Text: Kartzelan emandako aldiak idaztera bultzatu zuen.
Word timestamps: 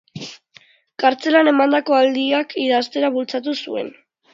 Kartzelan 1.03 1.51
emandako 1.53 2.01
aldiak 2.01 2.59
idaztera 2.67 3.17
bultzatu 3.21 3.61
zuen. 3.65 3.99